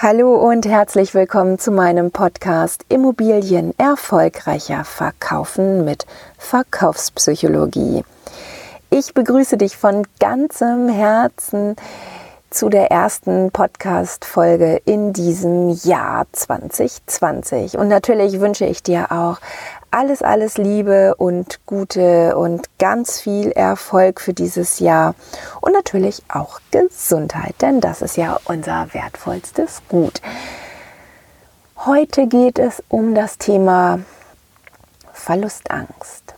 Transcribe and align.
Hallo 0.00 0.36
und 0.36 0.64
herzlich 0.64 1.12
willkommen 1.12 1.58
zu 1.58 1.72
meinem 1.72 2.12
Podcast 2.12 2.84
Immobilien 2.88 3.76
erfolgreicher 3.80 4.84
verkaufen 4.84 5.84
mit 5.84 6.06
Verkaufspsychologie. 6.38 8.04
Ich 8.90 9.12
begrüße 9.12 9.56
dich 9.56 9.76
von 9.76 10.06
ganzem 10.20 10.88
Herzen 10.88 11.74
zu 12.48 12.68
der 12.68 12.92
ersten 12.92 13.50
Podcast-Folge 13.50 14.80
in 14.84 15.12
diesem 15.12 15.70
Jahr 15.82 16.26
2020. 16.30 17.76
Und 17.76 17.88
natürlich 17.88 18.38
wünsche 18.38 18.66
ich 18.66 18.84
dir 18.84 19.10
auch 19.10 19.40
alles, 19.90 20.22
alles 20.22 20.58
Liebe 20.58 21.14
und 21.16 21.60
Gute 21.66 22.36
und 22.36 22.68
ganz 22.78 23.20
viel 23.20 23.50
Erfolg 23.52 24.20
für 24.20 24.34
dieses 24.34 24.78
Jahr 24.80 25.14
und 25.60 25.72
natürlich 25.72 26.22
auch 26.28 26.60
Gesundheit, 26.70 27.54
denn 27.60 27.80
das 27.80 28.02
ist 28.02 28.16
ja 28.16 28.38
unser 28.44 28.88
wertvollstes 28.92 29.82
Gut. 29.88 30.20
Heute 31.86 32.26
geht 32.26 32.58
es 32.58 32.82
um 32.88 33.14
das 33.14 33.38
Thema 33.38 34.00
Verlustangst. 35.12 36.34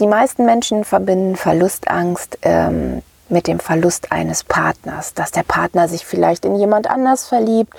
Die 0.00 0.06
meisten 0.06 0.44
Menschen 0.44 0.84
verbinden 0.84 1.36
Verlustangst 1.36 2.38
ähm, 2.42 3.02
mit 3.28 3.46
dem 3.46 3.60
Verlust 3.60 4.12
eines 4.12 4.44
Partners, 4.44 5.14
dass 5.14 5.30
der 5.30 5.42
Partner 5.42 5.88
sich 5.88 6.04
vielleicht 6.04 6.44
in 6.44 6.56
jemand 6.56 6.88
anders 6.88 7.26
verliebt 7.26 7.74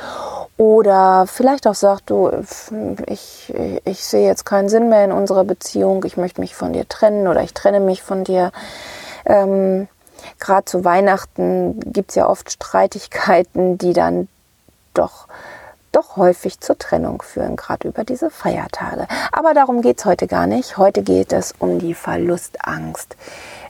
oder 0.58 1.28
vielleicht 1.28 1.68
auch 1.68 1.76
sagt, 1.76 2.10
du, 2.10 2.32
ich, 3.06 3.54
ich 3.86 4.04
sehe 4.04 4.28
jetzt 4.28 4.46
keinen 4.46 4.70
Sinn 4.70 4.90
mehr 4.90 5.06
in 5.06 5.12
unserer 5.12 5.44
Beziehung, 5.44 6.04
ich 6.04 6.18
möchte 6.18 6.42
mich 6.42 6.56
von 6.56 6.74
dir 6.74 6.88
trennen 6.90 7.28
oder 7.28 7.44
ich 7.44 7.54
trenne 7.54 7.80
mich 7.80 8.02
von 8.02 8.24
dir. 8.24 8.52
Ähm, 9.26 9.88
Gerade 10.40 10.66
zu 10.66 10.84
Weihnachten 10.84 11.80
gibt 11.80 12.10
es 12.10 12.16
ja 12.16 12.28
oft 12.28 12.52
Streitigkeiten, 12.52 13.78
die 13.78 13.94
dann 13.94 14.28
doch, 14.94 15.28
doch 15.92 16.18
häufig 16.18 16.60
zur 16.60 16.78
Trennung 16.78 17.22
führen, 17.22 17.56
gerade 17.56 17.88
über 17.88 18.04
diese 18.04 18.30
Feiertage. 18.30 19.08
Aber 19.32 19.54
darum 19.54 19.82
geht 19.82 20.00
es 20.00 20.06
heute 20.06 20.28
gar 20.28 20.48
nicht. 20.48 20.78
Heute 20.78 21.04
geht 21.04 21.34
es 21.34 21.54
um 21.60 21.80
die 21.80 21.94
Verlustangst 21.94 23.16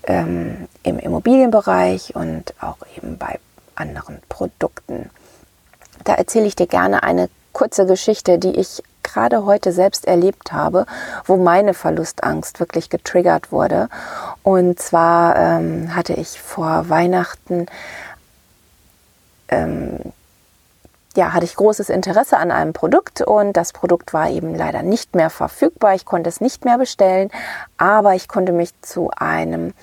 ähm, 0.03 0.67
im 0.83 0.99
Immobilienbereich 0.99 2.15
und 2.15 2.53
auch 2.61 2.77
eben 2.95 3.17
bei 3.17 3.39
anderen 3.75 4.19
Produkten. 4.29 5.09
Da 6.07 6.13
erzähle 6.13 6.45
ich 6.45 6.55
dir 6.55 6.67
gerne 6.67 7.03
eine 7.03 7.29
kurze 7.51 7.85
Geschichte, 7.85 8.39
die 8.39 8.55
ich 8.57 8.81
gerade 9.03 9.43
heute 9.43 9.73
selbst 9.73 10.07
erlebt 10.07 10.53
habe, 10.53 10.85
wo 11.25 11.35
meine 11.35 11.73
Verlustangst 11.73 12.61
wirklich 12.61 12.89
getriggert 12.89 13.51
wurde. 13.51 13.89
Und 14.41 14.79
zwar 14.79 15.35
ähm, 15.35 15.93
hatte 15.93 16.13
ich 16.13 16.39
vor 16.39 16.87
Weihnachten 16.87 17.65
ähm, 19.49 19.99
ja, 21.17 21.33
hatte 21.33 21.45
ich 21.45 21.55
großes 21.55 21.89
Interesse 21.89 22.37
an 22.37 22.51
einem 22.51 22.73
Produkt 22.73 23.21
und 23.21 23.53
das 23.53 23.73
Produkt 23.73 24.13
war 24.13 24.29
eben 24.29 24.53
leider 24.53 24.83
nicht 24.83 25.15
mehr 25.15 25.31
verfügbar. 25.31 25.95
Ich 25.95 26.05
konnte 26.05 26.29
es 26.29 26.41
nicht 26.41 26.63
mehr 26.63 26.77
bestellen, 26.77 27.31
aber 27.77 28.13
ich 28.13 28.27
konnte 28.27 28.51
mich 28.51 28.69
zu 28.81 29.09
einem 29.17 29.73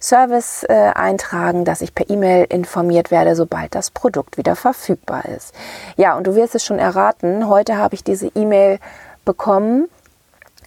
Service 0.00 0.64
äh, 0.64 0.72
eintragen, 0.94 1.66
dass 1.66 1.82
ich 1.82 1.94
per 1.94 2.08
E-Mail 2.08 2.46
informiert 2.48 3.10
werde, 3.10 3.36
sobald 3.36 3.74
das 3.74 3.90
Produkt 3.90 4.38
wieder 4.38 4.56
verfügbar 4.56 5.26
ist. 5.26 5.54
Ja, 5.96 6.16
und 6.16 6.26
du 6.26 6.34
wirst 6.34 6.54
es 6.54 6.64
schon 6.64 6.78
erraten, 6.78 7.48
heute 7.48 7.76
habe 7.76 7.94
ich 7.94 8.02
diese 8.02 8.28
E-Mail 8.34 8.80
bekommen 9.24 9.88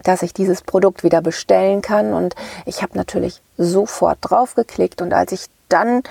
dass 0.04 0.24
ich 0.24 0.34
dieses 0.34 0.64
Produkt 0.64 1.04
wieder 1.04 1.22
bestellen 1.22 1.84
kann 1.84 2.16
und 2.16 2.34
ich 2.66 2.82
habe 2.82 2.98
natürlich 2.98 3.40
sofort 3.56 4.18
drauf 4.22 4.56
geklickt 4.56 5.00
und 5.00 5.14
als 5.14 5.32
ich 5.32 5.46
dann 5.70 6.02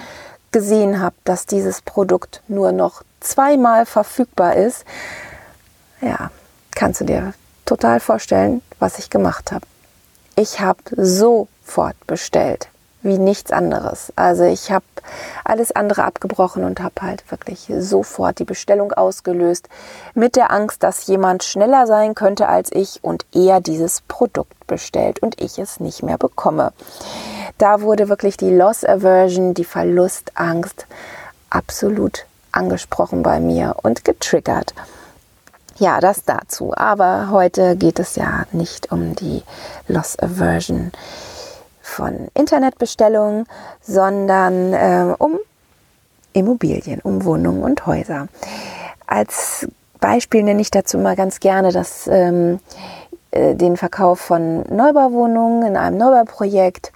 gesehen 0.52 1.00
habe, 1.00 1.16
dass 1.24 1.46
dieses 1.46 1.82
Produkt 1.82 2.40
nur 2.46 2.70
noch 2.70 3.02
zweimal 3.20 3.86
verfügbar 3.86 4.56
ist, 4.56 4.84
ja, 6.00 6.30
kannst 6.74 7.00
du 7.00 7.04
dir 7.04 7.34
total 7.66 8.00
vorstellen, 8.00 8.62
was 8.78 8.98
ich 8.98 9.10
gemacht 9.10 9.52
habe. 9.52 9.66
Ich 10.36 10.60
habe 10.60 10.80
sofort 10.96 11.96
bestellt, 12.06 12.68
wie 13.02 13.18
nichts 13.18 13.52
anderes. 13.52 14.12
Also 14.16 14.44
ich 14.44 14.70
habe 14.72 14.84
alles 15.44 15.72
andere 15.72 16.04
abgebrochen 16.04 16.64
und 16.64 16.80
habe 16.80 17.02
halt 17.02 17.30
wirklich 17.30 17.70
sofort 17.78 18.38
die 18.38 18.44
Bestellung 18.44 18.92
ausgelöst, 18.92 19.68
mit 20.14 20.36
der 20.36 20.50
Angst, 20.50 20.82
dass 20.82 21.06
jemand 21.06 21.44
schneller 21.44 21.86
sein 21.86 22.14
könnte 22.14 22.48
als 22.48 22.70
ich 22.72 23.02
und 23.02 23.26
eher 23.34 23.60
dieses 23.60 24.00
Produkt 24.02 24.66
bestellt 24.66 25.20
und 25.20 25.40
ich 25.40 25.58
es 25.58 25.80
nicht 25.80 26.02
mehr 26.02 26.18
bekomme. 26.18 26.72
Da 27.58 27.82
wurde 27.82 28.08
wirklich 28.08 28.36
die 28.36 28.50
Loss 28.54 28.84
Aversion, 28.84 29.54
die 29.54 29.64
Verlustangst 29.64 30.86
absolut 31.50 32.24
angesprochen 32.52 33.22
bei 33.22 33.40
mir 33.40 33.76
und 33.82 34.04
getriggert. 34.04 34.74
Ja, 35.78 36.00
das 36.00 36.24
dazu. 36.24 36.74
Aber 36.76 37.30
heute 37.30 37.76
geht 37.76 37.98
es 37.98 38.16
ja 38.16 38.44
nicht 38.52 38.92
um 38.92 39.14
die 39.16 39.42
Loss 39.88 40.18
Aversion 40.18 40.92
von 41.80 42.28
Internetbestellungen, 42.34 43.46
sondern 43.80 44.74
äh, 44.74 45.14
um 45.18 45.38
Immobilien, 46.32 47.00
um 47.00 47.24
Wohnungen 47.24 47.62
und 47.62 47.86
Häuser. 47.86 48.28
Als 49.06 49.66
Beispiel 50.00 50.42
nenne 50.42 50.60
ich 50.60 50.70
dazu 50.70 50.98
mal 50.98 51.16
ganz 51.16 51.40
gerne 51.40 51.72
das, 51.72 52.06
ähm, 52.06 52.60
äh, 53.30 53.54
den 53.54 53.76
Verkauf 53.76 54.20
von 54.20 54.62
Neubauwohnungen 54.68 55.66
in 55.66 55.76
einem 55.76 55.98
Neubauprojekt. 55.98 56.92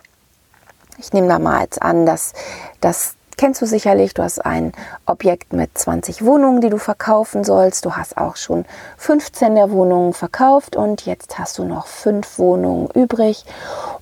Ich 0.98 1.12
nehme 1.12 1.28
da 1.28 1.38
mal 1.38 1.62
jetzt 1.62 1.82
an, 1.82 2.06
dass 2.06 2.34
das 2.80 3.16
kennst 3.36 3.62
du 3.62 3.66
sicherlich. 3.66 4.14
Du 4.14 4.22
hast 4.22 4.44
ein 4.44 4.72
Objekt 5.06 5.52
mit 5.52 5.76
20 5.76 6.24
Wohnungen, 6.24 6.60
die 6.60 6.70
du 6.70 6.78
verkaufen 6.78 7.44
sollst. 7.44 7.84
Du 7.84 7.92
hast 7.92 8.16
auch 8.16 8.36
schon 8.36 8.64
15 8.98 9.54
der 9.54 9.70
Wohnungen 9.70 10.12
verkauft 10.12 10.76
und 10.76 11.06
jetzt 11.06 11.38
hast 11.38 11.58
du 11.58 11.64
noch 11.64 11.86
fünf 11.86 12.38
Wohnungen 12.38 12.88
übrig 12.94 13.44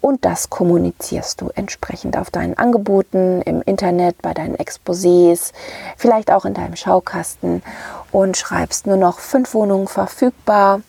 und 0.00 0.24
das 0.24 0.50
kommunizierst 0.50 1.40
du 1.40 1.50
entsprechend 1.54 2.16
auf 2.16 2.30
deinen 2.30 2.58
Angeboten 2.58 3.42
im 3.42 3.62
Internet, 3.62 4.20
bei 4.22 4.34
deinen 4.34 4.56
Exposés, 4.56 5.52
vielleicht 5.96 6.30
auch 6.30 6.44
in 6.44 6.54
deinem 6.54 6.76
Schaukasten 6.76 7.62
und 8.10 8.36
schreibst 8.36 8.86
nur 8.86 8.96
noch 8.96 9.18
fünf 9.18 9.54
Wohnungen 9.54 9.88
verfügbar 9.88 10.80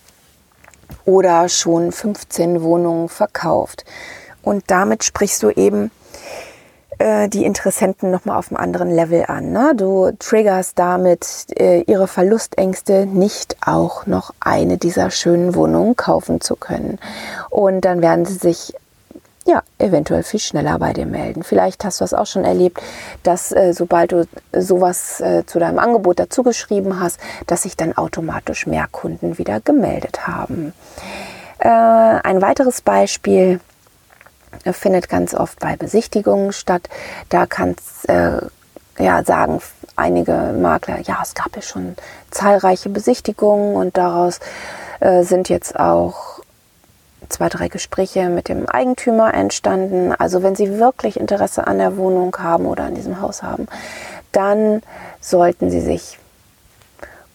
oder 1.06 1.50
schon 1.50 1.92
15 1.92 2.62
Wohnungen 2.64 3.10
verkauft. 3.10 3.86
Und 4.42 4.66
damit 4.68 5.04
sprichst 5.04 5.42
du 5.44 5.50
eben 5.50 5.92
äh, 7.00 7.30
die 7.30 7.46
Interessenten 7.46 8.12
nochmal 8.12 8.38
auf 8.38 8.50
einem 8.52 8.58
anderen 8.58 8.90
Level 8.92 9.26
an. 9.28 9.52
Ne? 9.52 9.74
Du 9.76 10.12
triggerst 10.18 10.78
damit 10.78 11.48
äh, 11.58 11.82
ihre 11.82 12.08
Verlustängste, 12.08 13.06
nicht 13.06 13.58
auch 13.66 14.06
noch 14.06 14.34
eine 14.40 14.78
dieser 14.78 15.12
schönen 15.12 15.56
Wohnungen 15.56 15.96
kaufen 15.96 16.42
zu 16.42 16.56
können. 16.56 17.00
Und 17.50 17.82
dann 17.82 18.02
werden 18.02 18.26
sie 18.26 18.36
sich 18.36 18.74
ja, 19.46 19.62
eventuell 19.78 20.24
viel 20.24 20.40
schneller 20.40 20.80
bei 20.80 20.94
dir 20.94 21.06
melden. 21.06 21.44
Vielleicht 21.44 21.84
hast 21.84 22.00
du 22.00 22.04
das 22.04 22.14
auch 22.14 22.26
schon 22.26 22.46
erlebt, 22.46 22.82
dass 23.24 23.52
äh, 23.52 23.74
sobald 23.74 24.12
du 24.14 24.26
sowas 24.58 25.20
äh, 25.20 25.46
zu 25.46 25.60
deinem 25.60 25.80
Angebot 25.80 26.20
dazu 26.20 26.44
geschrieben 26.44 27.00
hast, 27.00 27.20
dass 27.48 27.64
sich 27.64 27.76
dann 27.76 27.98
automatisch 27.98 28.68
mehr 28.68 28.88
Kunden 28.92 29.38
wieder 29.38 29.60
gemeldet 29.60 30.28
haben. 30.28 30.74
Äh, 31.60 31.68
ein 31.68 32.42
weiteres 32.42 32.82
Beispiel 32.82 33.60
findet 34.72 35.10
ganz 35.10 35.34
oft 35.34 35.60
bei 35.60 35.76
Besichtigungen 35.76 36.54
statt. 36.54 36.90
Da 37.30 37.46
kann 37.46 37.76
es 37.78 38.06
äh, 38.06 38.42
ja 39.00 39.24
sagen 39.24 39.62
einige 39.96 40.54
Makler, 40.60 41.00
ja, 41.02 41.20
es 41.22 41.36
gab 41.36 41.56
ja 41.56 41.62
schon 41.62 41.96
zahlreiche 42.32 42.90
Besichtigungen 42.90 43.76
und 43.76 43.98
daraus 43.98 44.40
äh, 45.00 45.24
sind 45.24 45.50
jetzt 45.50 45.80
auch 45.80 46.40
zwei, 47.30 47.50
drei 47.50 47.68
Gespräche 47.68 48.30
mit 48.30 48.50
dem 48.50 48.68
Eigentümer 48.68 49.34
entstanden. 49.34 50.14
Also 50.14 50.44
wenn 50.44 50.56
Sie 50.56 50.78
wirklich 50.80 51.20
Interesse 51.20 51.68
an 51.68 51.78
der 51.78 51.98
Wohnung 51.98 52.36
haben 52.40 52.66
oder 52.66 52.86
an 52.86 52.96
diesem 52.96 53.22
Haus 53.22 53.44
haben, 53.44 53.68
dann 54.32 54.82
sollten 55.22 55.70
Sie 55.70 55.82
sich 55.82 56.18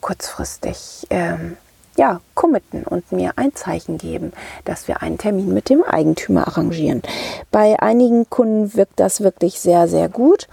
kurzfristig 0.01 1.07
ähm, 1.11 1.57
ja, 1.99 2.21
committen 2.35 2.85
und 2.85 3.11
mir 3.11 3.33
ein 3.37 3.55
Zeichen 3.57 3.99
geben, 3.99 4.33
dass 4.65 4.87
wir 4.87 5.03
einen 5.03 5.19
Termin 5.19 5.53
mit 5.53 5.69
dem 5.69 5.83
Eigentümer 5.83 6.47
arrangieren. 6.47 7.03
Bei 7.51 7.79
einigen 7.81 8.31
Kunden 8.31 8.75
wirkt 8.75 9.01
das 9.01 9.21
wirklich 9.21 9.59
sehr, 9.61 9.89
sehr 9.89 10.09
gut, 10.09 10.49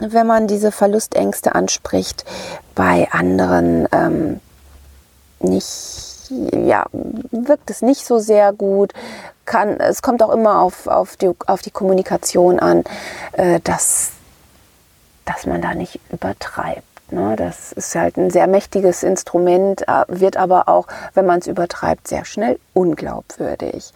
wenn 0.00 0.26
man 0.26 0.48
diese 0.48 0.72
Verlustängste 0.72 1.54
anspricht. 1.54 2.24
Bei 2.74 3.08
anderen 3.12 3.86
ähm, 3.92 4.40
nicht, 5.38 6.30
ja, 6.30 6.84
wirkt 7.30 7.70
es 7.70 7.80
nicht 7.80 8.04
so 8.04 8.18
sehr 8.18 8.52
gut. 8.52 8.92
Kann, 9.44 9.78
es 9.78 10.02
kommt 10.02 10.20
auch 10.20 10.30
immer 10.30 10.60
auf, 10.60 10.88
auf, 10.88 11.16
die, 11.16 11.30
auf 11.46 11.62
die 11.62 11.70
Kommunikation 11.70 12.58
an, 12.58 12.82
äh, 13.32 13.60
dass, 13.60 14.10
dass 15.26 15.46
man 15.46 15.62
da 15.62 15.74
nicht 15.74 16.00
übertreibt. 16.10 16.89
Ne, 17.12 17.34
das 17.36 17.72
ist 17.72 17.94
halt 17.96 18.16
ein 18.16 18.30
sehr 18.30 18.46
mächtiges 18.46 19.02
Instrument, 19.02 19.86
äh, 19.88 20.04
wird 20.06 20.36
aber 20.36 20.68
auch, 20.68 20.86
wenn 21.14 21.26
man 21.26 21.40
es 21.40 21.48
übertreibt, 21.48 22.06
sehr 22.06 22.24
schnell 22.24 22.58
unglaubwürdig. 22.72 23.92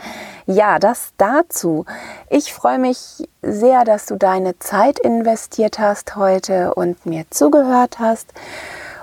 Ja, 0.46 0.80
das 0.80 1.12
dazu. 1.16 1.84
Ich 2.28 2.52
freue 2.52 2.78
mich 2.78 3.28
sehr, 3.40 3.84
dass 3.84 4.06
du 4.06 4.16
deine 4.16 4.58
Zeit 4.58 4.98
investiert 4.98 5.78
hast 5.78 6.16
heute 6.16 6.74
und 6.74 7.06
mir 7.06 7.24
zugehört 7.30 7.98
hast. 8.00 8.32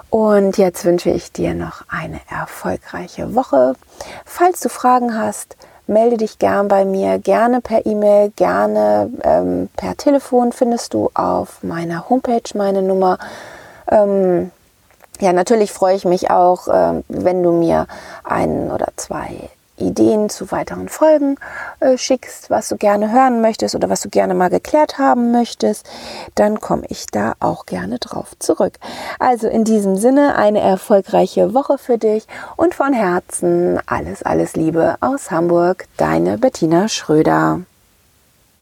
Und 0.10 0.58
jetzt 0.58 0.84
wünsche 0.84 1.10
ich 1.10 1.32
dir 1.32 1.54
noch 1.54 1.84
eine 1.88 2.20
erfolgreiche 2.30 3.34
Woche. 3.34 3.76
Falls 4.26 4.60
du 4.60 4.68
Fragen 4.68 5.18
hast, 5.18 5.56
melde 5.88 6.18
dich 6.18 6.38
gern 6.38 6.68
bei 6.68 6.84
mir, 6.84 7.18
gerne 7.18 7.62
per 7.62 7.86
E-Mail, 7.86 8.32
gerne 8.36 9.10
ähm, 9.24 9.70
per 9.78 9.96
Telefon 9.96 10.52
findest 10.52 10.94
du 10.94 11.10
auf 11.14 11.64
meiner 11.64 12.10
Homepage 12.10 12.42
meine 12.56 12.82
Nummer. 12.82 13.20
Ähm, 13.90 14.52
ja, 15.20 15.34
natürlich 15.34 15.72
freue 15.72 15.96
ich 15.96 16.06
mich 16.06 16.32
auch, 16.32 16.68
äh, 16.68 17.04
wenn 17.08 17.44
du 17.44 17.52
mir 17.52 17.88
einen 18.24 18.72
oder 18.72 18.88
zwei 18.96 19.50
Ideen 19.82 20.30
zu 20.30 20.52
weiteren 20.52 20.90
Folgen 20.90 21.38
äh, 21.80 21.98
schickst, 21.98 22.50
was 22.50 22.70
du 22.70 22.78
gerne 22.78 23.12
hören 23.12 23.42
möchtest 23.42 23.76
oder 23.76 23.90
was 23.90 24.02
du 24.02 24.10
gerne 24.10 24.34
mal 24.34 24.50
geklärt 24.50 24.98
haben 24.98 25.32
möchtest, 25.32 25.88
dann 26.36 26.60
komme 26.60 26.84
ich 26.90 27.08
da 27.08 27.34
auch 27.40 27.66
gerne 27.66 28.00
drauf 28.00 28.38
zurück. 28.40 28.74
Also 29.20 29.48
in 29.48 29.64
diesem 29.64 29.98
Sinne 29.98 30.36
eine 30.36 30.60
erfolgreiche 30.60 31.54
Woche 31.54 31.78
für 31.78 31.98
dich 31.98 32.28
und 32.56 32.76
von 32.76 32.94
Herzen 32.94 33.80
alles, 33.86 34.24
alles 34.24 34.56
Liebe 34.56 34.96
aus 35.02 35.32
Hamburg, 35.32 35.88
deine 35.98 36.38
Bettina 36.38 36.88
Schröder. 36.88 37.62